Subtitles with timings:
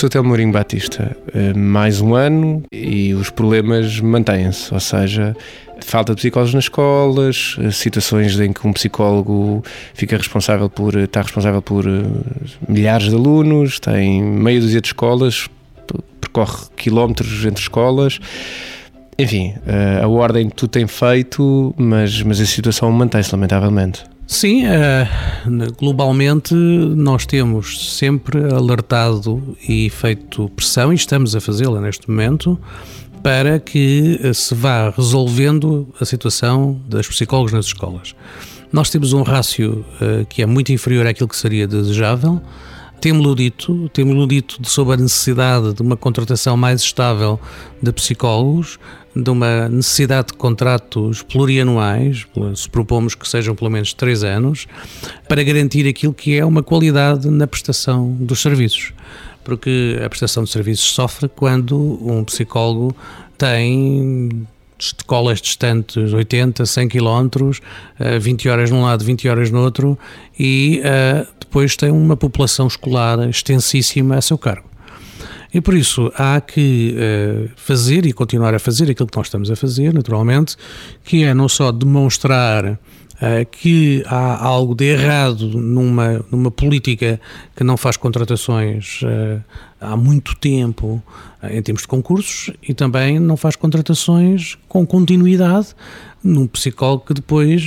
[0.00, 5.36] professor Telmorinho Batista, eh, mais um ano e os problemas mantêm-se, ou seja,
[5.82, 11.20] falta de psicólogos nas escolas, eh, situações em que um psicólogo fica responsável por, está
[11.20, 11.90] responsável por eh,
[12.66, 15.48] milhares de alunos, tem meia dúzia de escolas,
[16.18, 18.18] percorre quilómetros entre escolas.
[19.18, 19.52] Enfim,
[20.02, 24.02] a ordem que tu tem feito, mas, mas a situação mantém-se, lamentavelmente.
[24.30, 25.08] Sim, eh,
[25.78, 32.58] globalmente nós temos sempre alertado e feito pressão, e estamos a fazê-la neste momento,
[33.22, 38.14] para que eh, se vá resolvendo a situação das psicólogos nas escolas.
[38.72, 42.40] Nós temos um rácio eh, que é muito inferior àquilo que seria desejável.
[43.00, 47.40] Temos-lo dito, temos-lo dito sobre a necessidade de uma contratação mais estável
[47.82, 48.78] de psicólogos,
[49.16, 54.66] de uma necessidade de contratos plurianuais, se propomos que sejam pelo menos três anos,
[55.26, 58.92] para garantir aquilo que é uma qualidade na prestação dos serviços.
[59.42, 62.94] Porque a prestação de serviços sofre quando um psicólogo
[63.38, 64.46] tem
[64.80, 67.60] escolas distantes 80, 100 quilómetros,
[68.20, 69.98] 20 horas num lado, 20 horas no outro,
[70.38, 74.68] e uh, depois tem uma população escolar extensíssima a seu cargo.
[75.52, 79.50] E por isso há que uh, fazer e continuar a fazer aquilo que nós estamos
[79.50, 80.56] a fazer, naturalmente,
[81.04, 82.78] que é não só demonstrar
[83.50, 87.20] que há algo de errado numa, numa política
[87.54, 89.42] que não faz contratações uh,
[89.80, 91.02] há muito tempo
[91.42, 95.68] uh, em termos de concursos e também não faz contratações com continuidade
[96.22, 97.66] num psicólogo que depois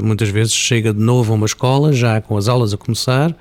[0.00, 3.34] muitas vezes chega de novo a uma escola, já com as aulas a começar,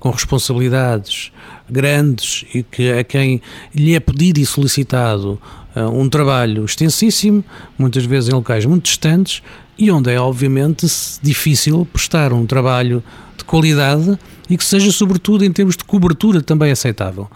[0.00, 1.30] com responsabilidades
[1.70, 3.40] grandes e que a quem
[3.72, 5.40] lhe é pedido e solicitado
[5.76, 7.44] um trabalho extensíssimo,
[7.78, 9.42] muitas vezes em locais muito distantes,
[9.78, 10.86] e onde é obviamente
[11.22, 13.02] difícil prestar um trabalho
[13.36, 17.28] de qualidade e que seja, sobretudo, em termos de cobertura também aceitável.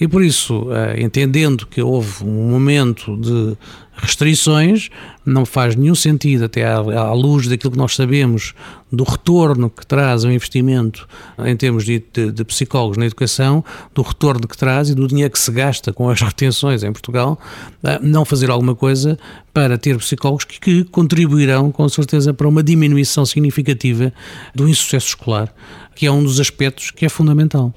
[0.00, 3.56] E por isso, eh, entendendo que houve um momento de
[4.00, 4.90] restrições,
[5.26, 8.54] não faz nenhum sentido, até à, luz daquilo que nós sabemos
[8.90, 11.06] do retorno que traz o investimento
[11.44, 13.62] em termos de, de, de, psicólogos na educação,
[13.94, 17.38] do retorno que traz e do dinheiro que se gasta com as retenções em Portugal,
[17.82, 19.18] eh, não fazer alguma coisa
[19.52, 24.12] para ter psicólogos que, que contribuirão, com certeza, para uma diminuição significativa
[24.54, 25.52] do insucesso escolar,
[25.94, 27.74] que é um dos aspectos que é fundamental.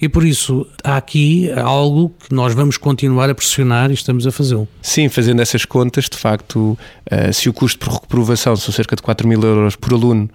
[0.00, 4.32] E por isso há aqui algo que nós vamos continuar a pressionar e estamos a
[4.32, 4.68] fazê-lo.
[4.82, 6.76] Sim, fazendo essas contas, de facto,
[7.06, 10.28] eh, se o custo por reprovação são cerca de 4 mil euros por aluno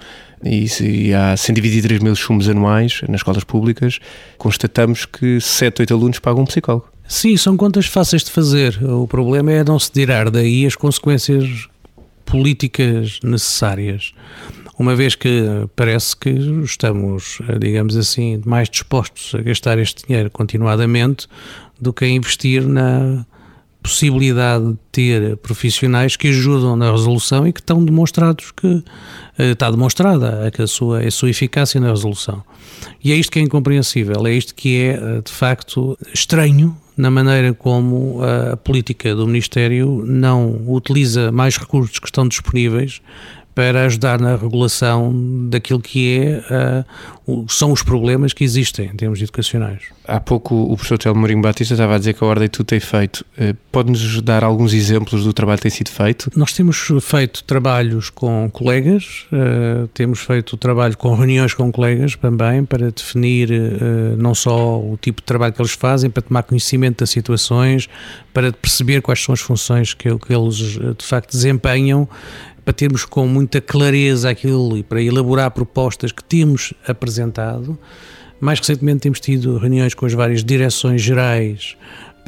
[0.44, 4.00] e, se há 123 mil chumos anuais nas escolas públicas,
[4.38, 6.88] constatamos que 7, 8 alunos pagam um psicólogo.
[7.06, 8.80] Sim, são contas fáceis de fazer.
[8.84, 11.68] O problema é não se tirar daí as consequências
[12.26, 14.14] políticas necessárias
[14.78, 16.30] uma vez que parece que
[16.64, 21.28] estamos, digamos assim, mais dispostos a gastar este dinheiro continuadamente
[21.80, 23.26] do que a investir na
[23.82, 28.84] possibilidade de ter profissionais que ajudam na resolução e que estão demonstrados que
[29.38, 32.44] eh, está demonstrada a, sua, a sua eficácia na resolução.
[33.04, 37.10] E é isto que é incompreensível, é isto que é eh, de facto estranho na
[37.10, 43.02] maneira como a política do Ministério não utiliza mais recursos que estão disponíveis
[43.60, 45.14] para ajudar na regulação
[45.50, 46.86] daquilo que é,
[47.28, 49.82] uh, são os problemas que existem em termos educacionais.
[50.08, 52.80] Há pouco o professor Telmo Mourinho Batista estava a dizer que a Ordem tudo tem
[52.80, 53.26] feito.
[53.38, 56.32] Uh, Pode-nos dar alguns exemplos do trabalho que tem sido feito?
[56.38, 62.64] Nós temos feito trabalhos com colegas, uh, temos feito trabalho com reuniões com colegas também
[62.64, 63.50] para definir
[64.18, 67.90] não só o tipo de trabalho que eles fazem, para tomar conhecimento das situações,
[68.34, 72.08] para perceber quais são as funções que, que eles de facto desempenham
[72.70, 77.76] para termos com muita clareza aquilo e para elaborar propostas que temos apresentado.
[78.40, 81.76] Mais recentemente temos tido reuniões com as várias direções gerais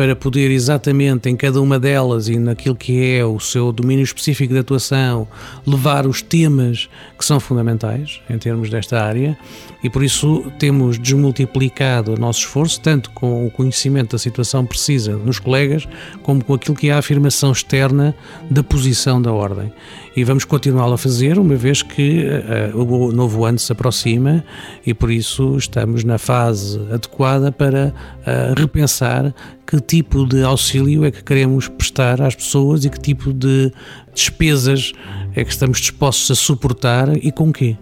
[0.02, 4.52] para poder exatamente em cada uma delas e naquilo que é o seu domínio específico
[4.52, 5.28] de atuação
[5.64, 6.90] levar os temas
[7.20, 9.38] que são fundamentais em termos desta área.
[9.84, 15.16] E por isso temos desmultiplicado o nosso esforço tanto com o conhecimento da situação precisa
[15.18, 15.88] nos colegas
[16.24, 18.16] como com aquilo que é a afirmação externa
[18.50, 19.72] da posição da ordem.
[20.16, 22.26] E vamos continuá-lo a fazer uma vez que
[22.74, 24.44] uh, o novo ano se aproxima
[24.86, 29.34] e por isso estamos na fase adequada para uh, repensar
[29.66, 33.73] que tipo de auxílio é que queremos prestar às pessoas e que tipo de
[34.14, 34.93] despesas
[35.35, 37.76] é que estamos dispostos a suportar e com quê.